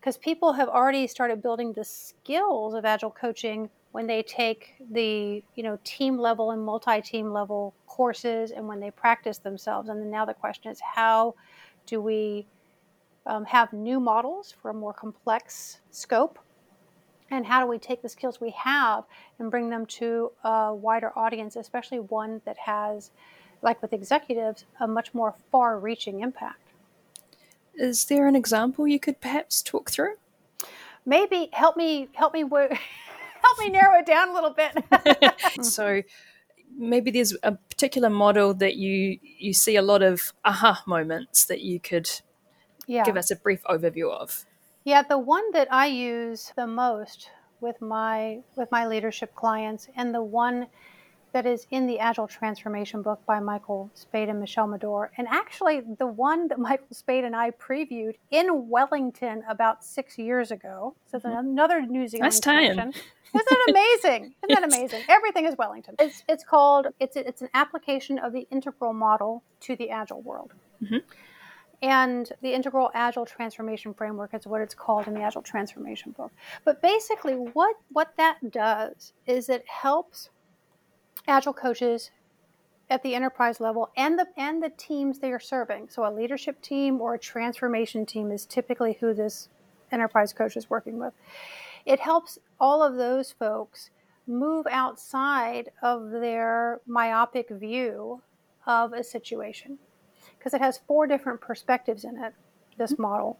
[0.00, 5.42] because people have already started building the skills of agile coaching when they take the
[5.54, 9.88] you know team level and multi-team level courses and when they practice themselves.
[9.88, 11.34] And now the question is, how
[11.86, 12.46] do we
[13.26, 16.38] um, have new models for a more complex scope?
[17.30, 19.04] And how do we take the skills we have
[19.38, 23.10] and bring them to a wider audience, especially one that has,
[23.62, 26.63] like with executives, a much more far reaching impact?
[27.76, 30.14] Is there an example you could perhaps talk through?
[31.06, 32.72] Maybe help me help me work,
[33.42, 35.62] help me narrow it down a little bit.
[35.64, 36.02] so
[36.76, 41.60] maybe there's a particular model that you you see a lot of aha moments that
[41.60, 42.10] you could
[42.86, 43.04] yeah.
[43.04, 44.46] give us a brief overview of.
[44.84, 50.14] Yeah, the one that I use the most with my with my leadership clients and
[50.14, 50.66] the one
[51.34, 55.08] that is in the Agile Transformation book by Michael Spayd and Michele Madore.
[55.18, 60.52] And actually, the one that Michael Spayd and I previewed in Wellington about six years
[60.52, 60.94] ago.
[61.10, 61.36] So it's mm-hmm.
[61.36, 62.62] another New Zealand nice time.
[62.62, 62.94] Isn't
[63.34, 64.22] that amazing?
[64.22, 64.60] Isn't yes.
[64.60, 65.02] that amazing?
[65.08, 65.96] Everything is Wellington.
[65.98, 70.52] It's, it's called, it's, it's an application of the integral model to the Agile world.
[70.82, 70.98] Mm-hmm.
[71.82, 76.32] And the integral agile transformation framework is what it's called in the agile transformation book.
[76.64, 80.30] But basically, what, what that does is it helps
[81.26, 82.10] agile coaches
[82.90, 85.88] at the enterprise level and the and the teams they are serving.
[85.88, 89.48] So a leadership team or a transformation team is typically who this
[89.90, 91.14] enterprise coach is working with.
[91.86, 93.90] It helps all of those folks
[94.26, 98.22] move outside of their myopic view
[98.66, 99.78] of a situation
[100.38, 102.34] because it has four different perspectives in it,
[102.78, 103.02] this mm-hmm.
[103.02, 103.38] model.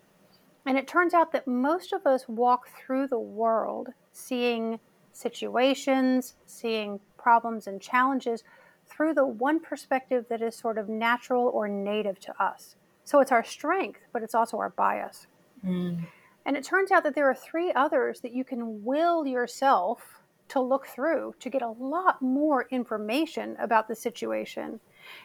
[0.66, 4.78] And it turns out that most of us walk through the world seeing
[5.12, 8.44] situations, seeing problems and challenges
[8.86, 12.76] through the one perspective that is sort of natural or native to us.
[13.02, 15.26] So it's our strength, but it's also our bias.
[15.66, 16.06] Mm.
[16.44, 20.60] And it turns out that there are three others that you can will yourself to
[20.60, 24.80] look through to get a lot more information about the situation.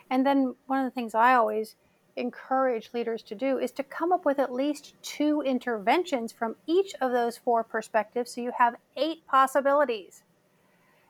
[0.09, 1.75] And then one of the things I always
[2.15, 6.93] encourage leaders to do is to come up with at least two interventions from each
[7.01, 10.23] of those four perspectives so you have eight possibilities.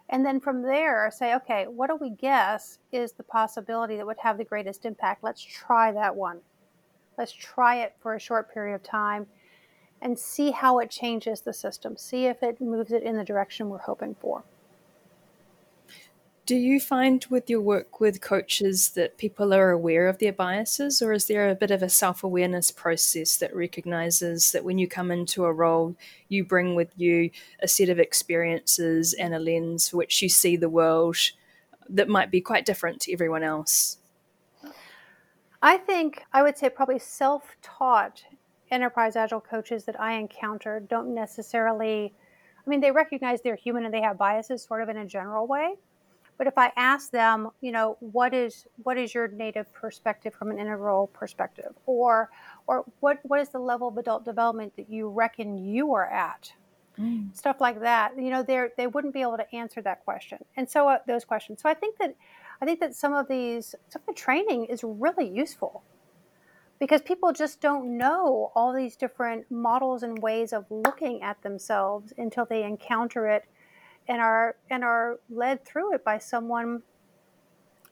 [0.09, 4.17] And then from there, say, okay, what do we guess is the possibility that would
[4.17, 5.23] have the greatest impact?
[5.23, 6.39] Let's try that one.
[7.17, 9.27] Let's try it for a short period of time
[10.01, 13.69] and see how it changes the system, see if it moves it in the direction
[13.69, 14.43] we're hoping for.
[16.49, 20.99] Do you find with your work with coaches that people are aware of their biases,
[20.99, 24.87] or is there a bit of a self awareness process that recognizes that when you
[24.87, 25.95] come into a role,
[26.27, 30.55] you bring with you a set of experiences and a lens for which you see
[30.55, 31.17] the world
[31.87, 33.99] that might be quite different to everyone else?
[35.61, 38.23] I think I would say probably self taught
[38.71, 42.11] enterprise agile coaches that I encounter don't necessarily,
[42.65, 45.45] I mean, they recognize they're human and they have biases sort of in a general
[45.45, 45.75] way
[46.39, 50.51] but if I ask them, you know, what is what is your native perspective from
[50.51, 52.29] an integral perspective, or
[52.65, 56.53] or what what is the level of adult development that you reckon you are at,
[56.97, 57.35] mm.
[57.35, 60.67] stuff like that, you know, they they wouldn't be able to answer that question, and
[60.67, 61.61] so uh, those questions.
[61.61, 62.15] So I think that
[62.61, 65.83] I think that some of these some of the training is really useful.
[66.79, 72.13] Because people just don't know all these different models and ways of looking at themselves
[72.17, 73.43] until they encounter it
[74.09, 76.81] and are and are led through it by someone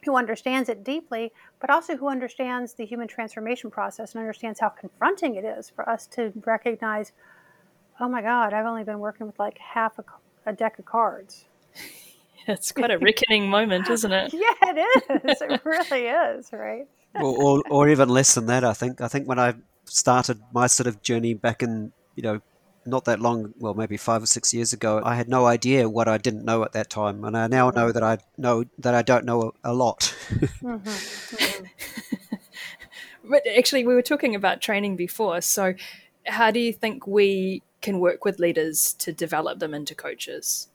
[0.03, 4.69] who understands it deeply, but also who understands the human transformation process and understands how
[4.69, 7.11] confronting it is for us to recognize,
[7.99, 10.03] oh my God, I've only been working with like half a,
[10.45, 11.45] a deck of cards.
[12.47, 14.33] it's quite a reckoning moment, isn't it?
[14.33, 15.41] Yeah, it is.
[15.41, 16.87] It really is, right?
[17.15, 18.63] or, or, or even less than that.
[18.63, 19.01] I think.
[19.01, 22.41] I think when I started my sort of journey back in you know
[22.87, 26.07] not that long, well, maybe five or six years ago, I had no idea what
[26.07, 29.01] I didn't know at that time, and I now know that I know that I
[29.01, 30.15] don't know a, lot.
[30.29, 30.75] mm-hmm.
[30.75, 32.35] Mm-hmm.
[33.29, 35.41] but actually, we were talking about training before.
[35.41, 35.73] So,
[36.25, 40.67] how do you think we can work with leaders to develop them into coaches?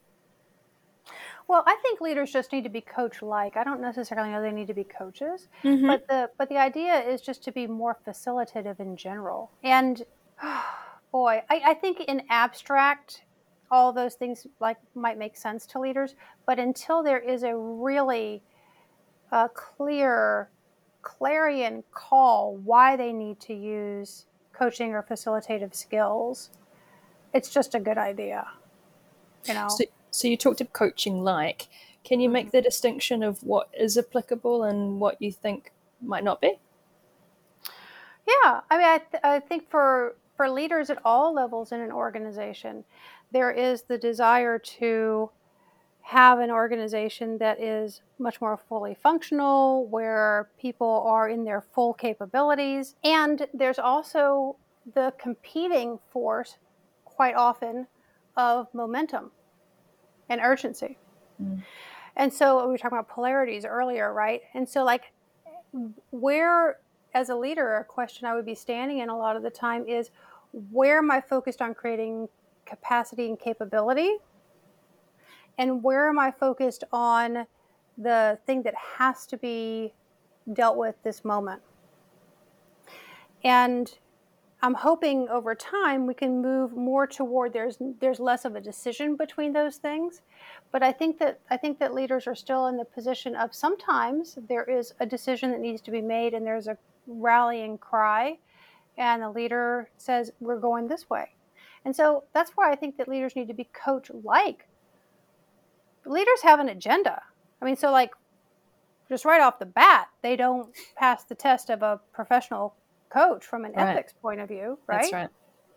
[1.47, 3.57] Well, I think leaders just need to be coach-like.
[3.57, 5.87] I don't necessarily know they need to be coaches, mm-hmm.
[5.87, 9.51] but the but the idea is just to be more facilitative in general.
[9.61, 10.03] And
[11.13, 13.21] boy, I, I think in abstract,
[13.71, 18.43] all those things like might make sense to leaders, but until there is a really
[19.31, 20.49] uh, clear
[21.01, 26.49] clarion call why they need to use coaching or facilitative skills,
[27.33, 28.47] it's just a good idea.
[29.45, 29.67] You know.
[29.69, 31.67] So, so you talked of coaching like.
[32.03, 32.57] Can you make mm-hmm.
[32.57, 35.71] the distinction of what is applicable and what you think
[36.01, 36.59] might not be?
[38.27, 41.89] Yeah, I mean, I, th- I think for for leaders at all levels in an
[41.89, 42.83] organization,
[43.31, 45.29] there is the desire to
[46.01, 51.93] have an organization that is much more fully functional, where people are in their full
[51.93, 52.95] capabilities.
[53.05, 54.57] And there's also
[54.93, 56.57] the competing force
[57.05, 57.87] quite often
[58.35, 59.31] of momentum
[60.27, 60.97] and urgency.
[61.41, 61.63] Mm.
[62.17, 64.41] And so we were talking about polarities earlier, right?
[64.53, 65.13] And so, like,
[66.11, 66.79] where,
[67.13, 69.87] as a leader, a question I would be standing in a lot of the time
[69.87, 70.09] is
[70.53, 72.29] where am I focused on creating
[72.65, 74.17] capacity and capability?
[75.57, 77.45] And where am I focused on
[77.97, 79.93] the thing that has to be
[80.51, 81.61] dealt with this moment?
[83.43, 83.93] And
[84.61, 89.17] I'm hoping over time we can move more toward there's there's less of a decision
[89.17, 90.21] between those things.
[90.71, 94.37] But I think that I think that leaders are still in the position of sometimes
[94.47, 98.37] there is a decision that needs to be made and there's a rallying cry
[98.97, 101.29] and the leader says we're going this way.
[101.85, 104.67] And so that's why I think that leaders need to be coach like.
[106.05, 107.21] Leaders have an agenda.
[107.61, 108.11] I mean so like
[109.09, 112.75] just right off the bat, they don't pass the test of a professional
[113.09, 113.89] coach from an right.
[113.89, 115.01] ethics point of view, right?
[115.01, 115.29] That's right.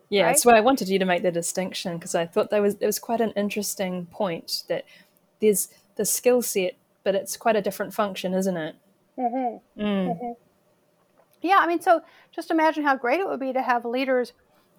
[0.08, 0.28] Yeah, right?
[0.28, 2.86] that's why I wanted you to make the distinction because I thought that was it
[2.86, 4.84] was quite an interesting point that
[5.40, 8.76] there's the skill set, but it's quite a different function, isn't it?
[9.18, 9.82] Mm-hmm.
[9.82, 10.08] Mm.
[10.08, 10.32] Mm-hmm.
[11.42, 12.00] Yeah, I mean, so
[12.32, 14.32] just imagine how great it would be to have leaders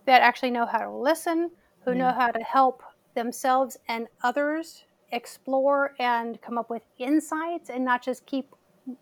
[0.06, 1.52] that actually know how to listen,
[1.86, 1.98] who mm.
[1.98, 2.84] know how to help
[3.16, 8.54] themselves and others explore and come up with insights, and not just keep,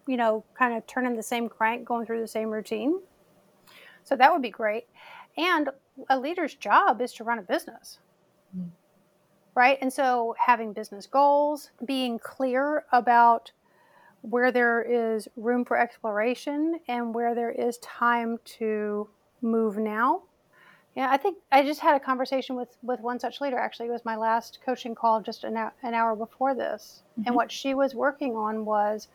[0.07, 2.99] you know, kind of turning the same crank, going through the same routine.
[4.03, 4.87] So that would be great.
[5.37, 5.69] And
[6.09, 7.99] a leader's job is to run a business.
[8.55, 8.69] Mm.
[9.55, 9.77] Right?
[9.81, 13.51] And so having business goals, being clear about
[14.29, 19.07] where there is room for exploration and where there is time to
[19.41, 20.23] move now.
[20.95, 23.57] Yeah, I think I just had a conversation with with one such leader.
[23.57, 27.27] Actually, it was my last coaching call just an, hour, an hour before this, mm-hmm.
[27.27, 29.09] and what she was working on was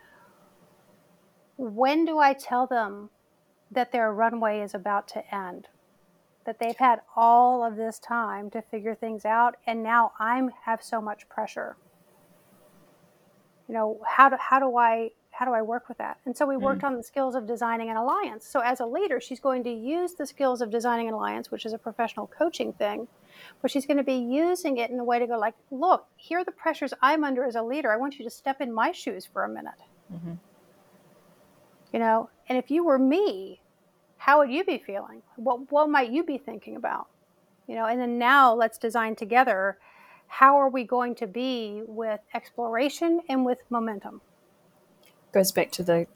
[1.57, 3.11] when do I tell them
[3.71, 5.69] that their runway is about to end.
[6.45, 10.83] That they've had all of this time to figure things out, and now I'm have
[10.83, 11.77] so much pressure.
[13.71, 16.19] You know, how do how do I how do I work with that?
[16.27, 16.89] And so we worked mm.
[16.89, 18.45] on the skills of designing an alliance.
[18.45, 21.65] So as a leader, she's going to use the skills of designing an alliance, which
[21.65, 23.07] is a professional coaching thing,
[23.63, 26.41] but she's going to be using it in a way to go like, look, here
[26.41, 27.93] are the pressures I'm under as a leader.
[27.93, 29.81] I want you to step in my shoes for a minute.
[30.13, 30.33] Mm-hmm.
[31.93, 33.61] You know, and if you were me,
[34.17, 35.23] how would you be feeling?
[35.37, 37.07] What what might you be thinking about?
[37.69, 39.79] You know, and then now let's design together
[40.31, 44.21] how are we going to be with exploration and with momentum?
[45.33, 46.07] Goes back to the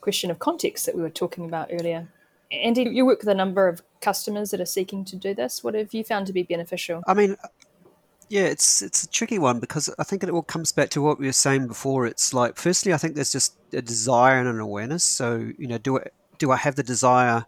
[0.00, 2.08] question of context that we were talking about earlier.
[2.50, 5.62] Andy, you work with a number of customers that are seeking to do this.
[5.62, 7.02] What have you found to be beneficial?
[7.06, 7.36] I mean,
[8.30, 11.18] yeah, it's it's a tricky one because I think it all comes back to what
[11.18, 12.06] we were saying before.
[12.06, 15.04] It's like, firstly, I think there's just a desire and an awareness.
[15.04, 17.44] So, you know, do it, do I have the desire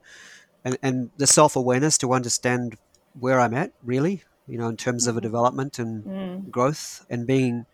[0.66, 2.76] and, and the self awareness to understand
[3.18, 5.28] where I'm at, really, you know, in terms of a mm-hmm.
[5.28, 6.50] development and mm.
[6.50, 7.66] growth, and being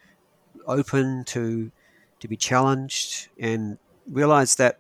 [0.67, 1.71] open to
[2.21, 3.79] to be challenged and
[4.11, 4.79] realize that,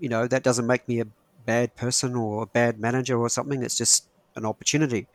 [0.00, 1.06] you know, that doesn't make me a
[1.46, 3.62] bad person or a bad manager or something.
[3.62, 5.06] It's just an opportunity.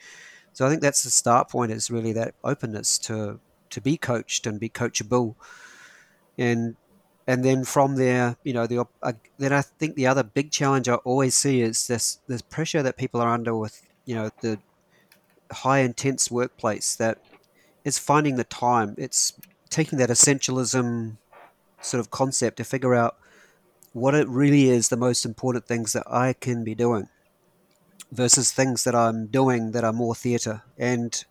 [0.53, 3.39] So I think that's the start point is really that openness to
[3.69, 5.35] to be coached and be coachable,
[6.37, 6.75] and
[7.27, 10.89] and then from there, you know, the uh, then I think the other big challenge
[10.89, 14.59] I always see is this this pressure that people are under with you know the
[15.51, 17.19] high intense workplace that
[17.83, 18.95] is finding the time.
[18.97, 19.33] It's
[19.69, 21.17] taking that essentialism
[21.81, 23.17] sort of concept to figure out
[23.93, 27.09] what it really is the most important things that I can be doing
[28.11, 31.23] versus things that I'm doing that are more theatre and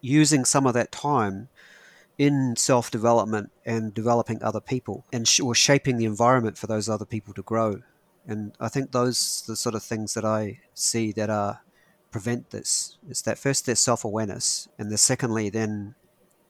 [0.00, 1.48] using some of that time
[2.18, 6.88] in self development and developing other people and sh- or shaping the environment for those
[6.88, 7.82] other people to grow.
[8.26, 11.62] And I think those the sort of things that I see that are
[12.12, 12.98] prevent this.
[13.08, 15.96] It's that first there's self awareness, and the secondly then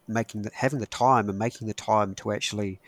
[0.06, 2.80] making the, having the time and making the time to actually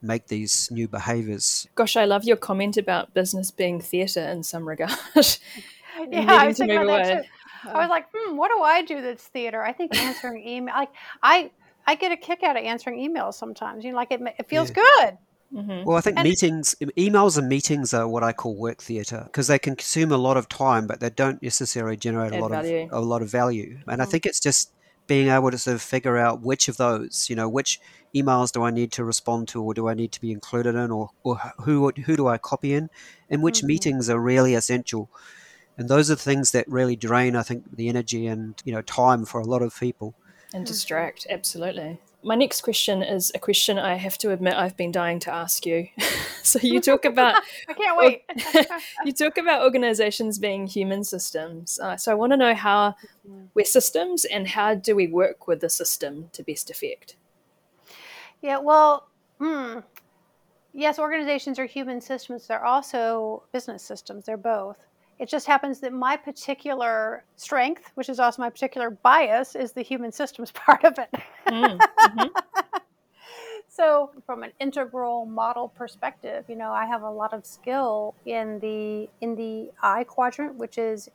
[0.00, 1.66] make these new behaviors.
[1.74, 4.92] Gosh, I love your comment about business being theatre in some regard.
[5.14, 7.28] yeah, I was thinking about that too.
[7.68, 9.62] I was like, hmm, what do I do that's theater?
[9.62, 10.90] I think answering email, like
[11.22, 11.50] I,
[11.86, 13.84] I get a kick out of answering emails sometimes.
[13.84, 14.74] You know, like it, it feels yeah.
[14.74, 15.18] good.
[15.54, 15.84] Mm-hmm.
[15.84, 19.46] Well, I think and meetings, emails and meetings are what I call work theatre because
[19.46, 22.88] they can consume a lot of time, but they don't necessarily generate a lot value.
[22.90, 23.78] of a lot of value.
[23.86, 24.00] And mm-hmm.
[24.00, 24.72] I think it's just
[25.06, 27.80] being able to sort of figure out which of those, you know, which
[28.14, 30.90] emails do I need to respond to, or do I need to be included in,
[30.90, 32.90] or, or who who do I copy in,
[33.30, 33.68] and which mm-hmm.
[33.68, 35.08] meetings are really essential
[35.76, 38.82] and those are the things that really drain i think the energy and you know
[38.82, 40.14] time for a lot of people
[40.52, 44.90] and distract absolutely my next question is a question I have to admit I've been
[44.90, 45.88] dying to ask you.
[46.42, 48.22] so you talk about I can't wait.
[49.04, 51.78] you talk about organizations being human systems.
[51.78, 52.94] Uh, so I want to know how
[53.54, 57.16] we're systems and how do we work with the system to best effect?
[58.40, 59.08] Yeah, well,
[59.38, 59.80] hmm,
[60.72, 62.46] yes, organizations are human systems.
[62.46, 64.24] They're also business systems.
[64.24, 64.78] They're both.
[65.18, 69.82] It just happens that my particular strength, which is also my particular bias, is the
[69.82, 71.08] human systems part of it.
[71.46, 72.78] Mm, mm-hmm.
[73.68, 78.58] so, from an integral model perspective, you know, I have a lot of skill in
[78.58, 81.08] the in the I quadrant, which is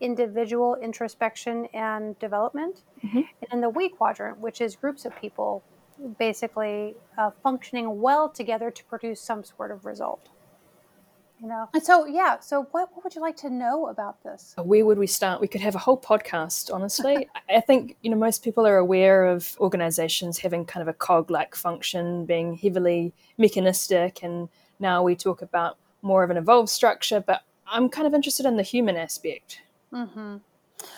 [0.00, 3.18] individual introspection and development, mm-hmm.
[3.18, 5.62] and in the we quadrant, which is groups of people
[6.18, 10.28] basically uh, functioning well together to produce some sort of result
[11.42, 11.68] you know?
[11.74, 14.54] And so yeah so what, what would you like to know about this?
[14.56, 15.40] Where would we start?
[15.40, 17.28] We could have a whole podcast honestly.
[17.48, 21.30] I think you know most people are aware of organizations having kind of a cog
[21.30, 27.20] like function being heavily mechanistic and now we talk about more of an evolved structure
[27.20, 29.60] but i'm kind of interested in the human aspect.
[29.92, 30.36] Mm-hmm.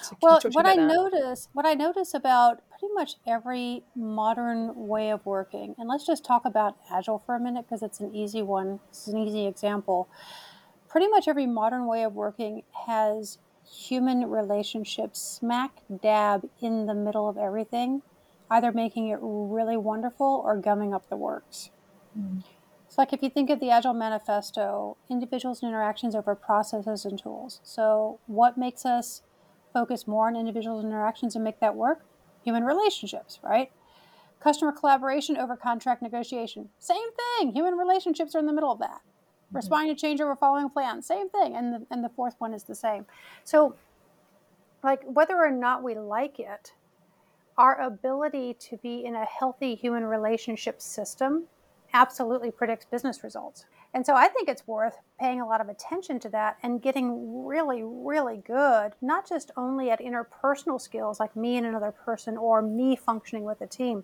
[0.03, 0.87] So well what i that?
[0.87, 6.25] notice what i notice about pretty much every modern way of working, and let's just
[6.25, 10.09] talk about Agile for a minute because it's an easy one, it's an easy example.
[10.89, 17.29] Pretty much every modern way of working has human relationships smack dab in the middle
[17.29, 18.03] of everything,
[18.51, 21.71] either making it really wonderful or gumming up the works.
[22.19, 22.45] Mm.
[22.87, 27.19] It's like if you think of the Agile Manifesto, individuals and interactions over processes and
[27.19, 27.61] tools.
[27.65, 29.23] So, what makes us
[29.75, 32.05] focus more on individual interactions and make that work?
[32.45, 33.73] human relationships, right?
[34.41, 36.69] Customer collaboration over contract negotiation.
[36.79, 37.09] Same
[37.39, 37.53] thing.
[37.53, 39.01] Human relationships are in the middle of that.
[39.01, 39.57] Mm-hmm.
[39.57, 41.03] Responding to change over following plan.
[41.03, 41.57] Same thing.
[41.57, 43.07] And the, and the fourth one is the same.
[43.43, 43.75] So,
[44.83, 46.75] like, whether or not we like it,
[47.57, 51.45] our ability to be in a healthy human relationship system
[51.95, 53.65] absolutely predicts business results.
[53.95, 57.47] And so I think it's worth paying a lot of attention to that and getting
[57.47, 62.61] really, really good, not just only at interpersonal skills like me and another person or
[62.61, 64.03] me functioning with a team,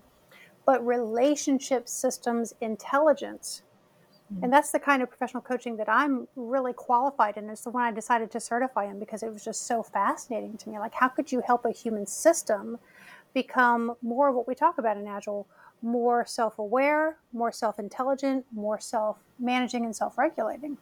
[0.64, 3.62] but relationship systems intelligence.
[4.32, 4.45] Mm-hmm.
[4.45, 7.51] And that's the kind of professional coaching that I'm really qualified in.
[7.51, 10.68] It's the one I decided to certify in because it was just so fascinating to
[10.68, 10.78] me.
[10.78, 12.78] Like, how could you help a human system
[13.34, 15.49] become more of what we talk about in Agile?
[15.83, 20.78] More self aware, more self intelligent, more self managing and self regulating.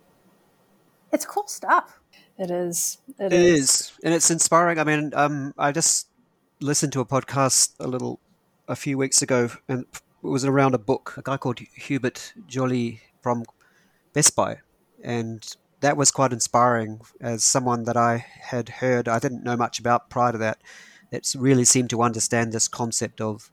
[1.12, 2.00] It's cool stuff.
[2.38, 2.98] It is.
[3.18, 3.70] it, it is.
[3.70, 3.92] is.
[4.04, 4.78] And it's inspiring.
[4.78, 6.08] I mean, um, I just
[6.60, 8.20] listened to a podcast a little,
[8.68, 13.00] a few weeks ago, and it was around a book, a guy called Hubert Joly
[13.22, 13.44] from
[14.12, 14.58] Best Buy.
[15.02, 15.44] And
[15.80, 20.10] that was quite inspiring as someone that I had heard, I didn't know much about
[20.10, 20.58] prior to that,
[21.10, 23.50] that really seemed to understand this concept of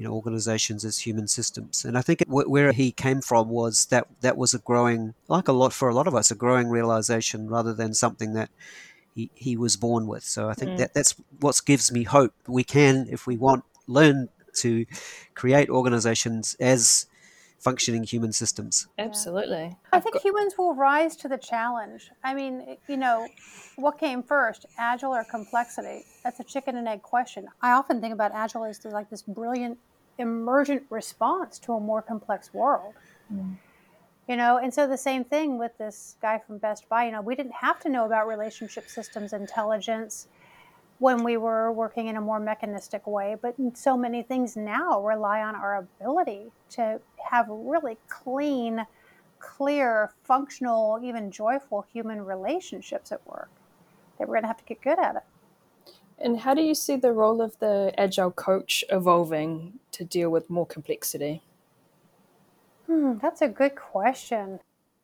[0.00, 4.06] you know organizations as human systems and i think where he came from was that
[4.22, 7.50] that was a growing like a lot for a lot of us a growing realization
[7.50, 8.48] rather than something that
[9.14, 10.78] he, he was born with so i think mm.
[10.78, 14.86] that that's what gives me hope we can if we want learn to
[15.34, 17.06] create organizations as
[17.60, 18.88] functioning human systems.
[18.98, 19.76] Absolutely.
[19.92, 22.10] I think humans will rise to the challenge.
[22.24, 23.28] I mean, you know,
[23.76, 26.06] what came first, agile or complexity?
[26.24, 27.48] That's a chicken and egg question.
[27.60, 29.78] I often think about agile as like this brilliant
[30.20, 32.94] emergent response to a more complex world.
[33.32, 33.56] Mm.
[34.28, 37.06] You know, and so the same thing with this guy from Best Buy.
[37.06, 40.28] You know, we didn't have to know about relationship systems intelligence
[41.00, 45.40] when we were working in a more mechanistic way, but so many things now rely
[45.40, 47.00] on our ability to
[47.30, 48.86] have really clean,
[49.38, 53.48] clear, functional, even joyful human relationships at work.
[54.18, 55.22] That we're going to have to get good at it.
[56.20, 60.50] And how do you see the role of the agile coach evolving to deal with
[60.50, 61.42] more complexity?
[62.86, 64.60] Hmm, that's a good question.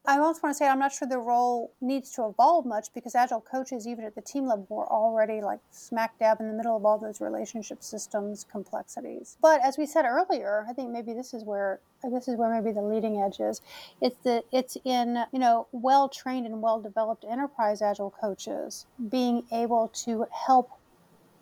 [0.08, 3.16] I also want to say I'm not sure the role needs to evolve much because
[3.16, 6.76] agile coaches, even at the team level, are already like smack dab in the middle
[6.76, 9.36] of all those relationship systems complexities.
[9.42, 12.72] But as we said earlier, I think maybe this is where this is where maybe
[12.72, 13.60] the leading edge is.
[14.00, 19.42] It's that it's in you know well trained and well developed enterprise agile coaches being
[19.50, 20.70] able to help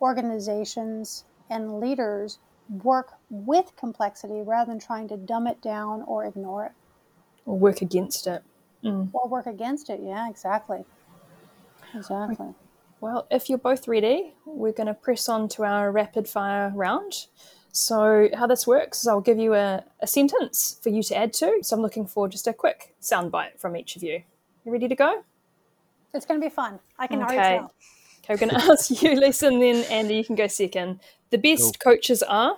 [0.01, 2.39] organizations and leaders
[2.83, 6.71] work with complexity rather than trying to dumb it down or ignore it.
[7.45, 8.43] Or work against it.
[8.83, 9.09] Mm.
[9.13, 9.99] Or work against it.
[10.03, 10.83] Yeah, exactly.
[11.93, 12.53] Exactly.
[13.01, 17.27] Well, if you're both ready, we're going to press on to our rapid fire round.
[17.71, 21.33] So, how this works is I'll give you a, a sentence for you to add
[21.33, 21.59] to.
[21.61, 24.23] So, I'm looking for just a quick soundbite from each of you.
[24.63, 25.23] You ready to go?
[26.13, 26.79] It's going to be fun.
[26.97, 27.35] I can okay.
[27.35, 27.73] already tell.
[28.27, 30.99] Okay, we're going to ask you, Lyssa, and then Andy, you can go second.
[31.29, 31.93] The best cool.
[31.93, 32.57] coaches are?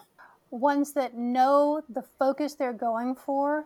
[0.51, 3.65] ones that know the focus they're going for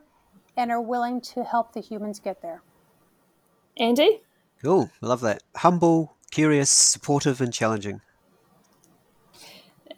[0.57, 2.61] and are willing to help the humans get there.
[3.77, 4.21] Andy?
[4.61, 4.89] Cool.
[5.01, 5.43] I love that.
[5.55, 8.01] Humble, curious, supportive, and challenging.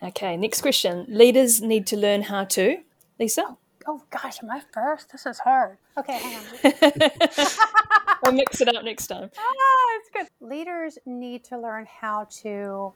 [0.01, 1.05] Okay, next question.
[1.07, 2.77] Leaders need to learn how to.
[3.19, 3.57] Lyssa?
[3.87, 5.11] Oh gosh, am I first?
[5.11, 5.77] This is hard.
[5.97, 7.09] Okay, hang on.
[8.23, 9.29] we'll mix it up next time.
[9.37, 10.27] Ah, it's good.
[10.47, 12.93] Leaders need to learn how to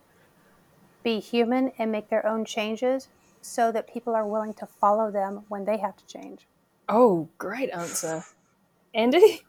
[1.04, 3.10] be human and make their own changes
[3.42, 6.48] so that people are willing to follow them when they have to change.
[6.90, 8.24] Oh, great answer.
[8.94, 9.42] Andy?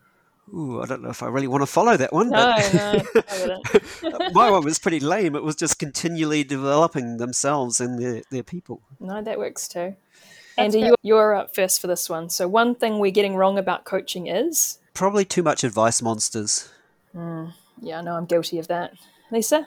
[0.54, 2.30] Ooh, I don't know if I really want to follow that one.
[2.30, 3.62] No, no.
[4.32, 5.34] my one was pretty lame.
[5.34, 8.80] It was just continually developing themselves and their, their people.
[8.98, 9.94] No, that works too.
[10.58, 12.28] That's Andy, you're up first for this one.
[12.30, 14.78] So, one thing we're getting wrong about coaching is?
[14.92, 16.68] Probably too much advice monsters.
[17.14, 18.94] Mm, yeah, I know I'm guilty of that.
[19.30, 19.66] Lyssa?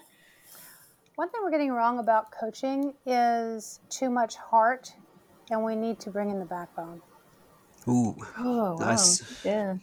[1.15, 4.91] One thing we're getting wrong about coaching is too much heart,
[5.49, 7.01] and we need to bring in the backbone.
[7.87, 8.15] Ooh.
[8.37, 9.21] Oh, nice.
[9.45, 9.51] Wow.
[9.51, 9.75] Yeah.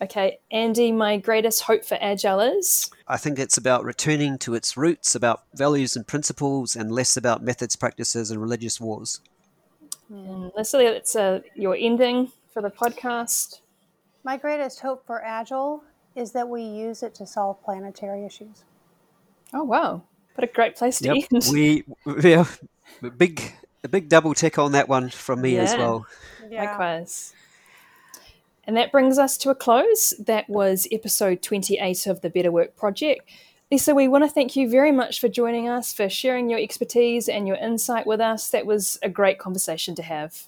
[0.00, 2.90] Okay, Andy, my greatest hope for Agile is?
[3.08, 7.42] I think it's about returning to its roots, about values and principles, and less about
[7.42, 9.20] methods, practices, and religious wars.
[10.08, 13.60] And Leslie, it's uh, your ending for the podcast.
[14.24, 15.82] My greatest hope for Agile
[16.14, 18.64] is that we use it to solve planetary issues.
[19.52, 20.02] Oh wow!
[20.34, 21.28] What a great place to yep.
[21.32, 21.44] end.
[21.52, 21.84] We
[22.20, 22.46] yeah,
[23.16, 23.42] big
[23.84, 25.62] a big double tick on that one from me yeah.
[25.62, 26.06] as well.
[26.48, 26.64] Yeah.
[26.64, 27.34] Likewise.
[28.64, 30.12] And that brings us to a close.
[30.18, 33.28] That was episode 28 of the Better Work Project.
[33.70, 37.28] Lyssa, we want to thank you very much for joining us, for sharing your expertise
[37.28, 38.50] and your insight with us.
[38.50, 40.44] That was a great conversation to have.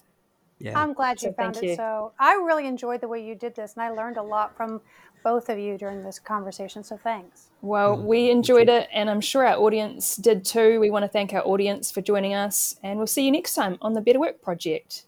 [0.59, 0.79] Yeah.
[0.79, 1.75] I'm glad you so found it you.
[1.75, 2.13] so.
[2.17, 4.79] I really enjoyed the way you did this, and I learned a lot from
[5.21, 6.81] both of you during this conversation.
[6.81, 7.49] So thanks.
[7.61, 10.79] Well, mm, we enjoyed it, and I'm sure our audience did too.
[10.79, 13.77] We want to thank our audience for joining us, and we'll see you next time
[13.81, 15.03] on the Better Work Project.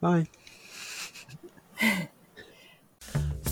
[0.00, 0.28] Bye.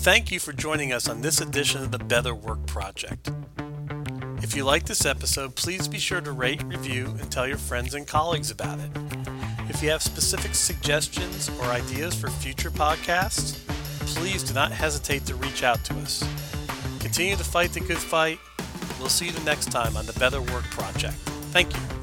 [0.09, 3.29] Thank you for joining us on this edition of the Better Work Project.
[4.41, 7.93] If you like this episode, please be sure to rate, review, and tell your friends
[7.93, 8.89] and colleagues about it.
[9.69, 13.59] If you have specific suggestions or ideas for future podcasts,
[14.15, 16.27] please do not hesitate to reach out to us.
[16.99, 18.39] Continue to fight the good fight.
[18.99, 21.17] We'll see you the next time on the Better Work Project.
[21.53, 21.98] Thank you.